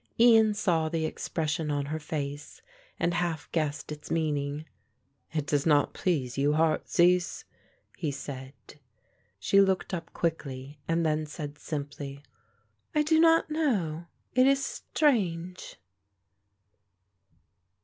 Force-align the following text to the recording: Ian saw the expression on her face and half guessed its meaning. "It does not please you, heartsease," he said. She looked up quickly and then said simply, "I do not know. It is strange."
Ian 0.19 0.55
saw 0.55 0.89
the 0.89 1.05
expression 1.05 1.69
on 1.69 1.85
her 1.85 1.99
face 1.99 2.63
and 2.99 3.13
half 3.13 3.47
guessed 3.51 3.91
its 3.91 4.09
meaning. 4.09 4.65
"It 5.31 5.45
does 5.45 5.63
not 5.63 5.93
please 5.93 6.39
you, 6.39 6.53
heartsease," 6.53 7.45
he 7.95 8.09
said. 8.09 8.53
She 9.37 9.61
looked 9.61 9.93
up 9.93 10.11
quickly 10.11 10.79
and 10.87 11.05
then 11.05 11.27
said 11.27 11.59
simply, 11.59 12.23
"I 12.95 13.03
do 13.03 13.19
not 13.19 13.51
know. 13.51 14.07
It 14.33 14.47
is 14.47 14.65
strange." 14.65 15.75